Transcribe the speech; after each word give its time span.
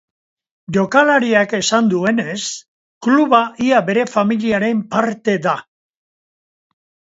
Jokalariak 0.77 1.53
esan 1.57 1.89
duenez, 1.91 2.39
kluba 3.09 3.43
ia 3.67 3.83
bere 3.91 4.09
familiaren 4.15 4.83
parte 4.97 5.39
da. 5.47 5.57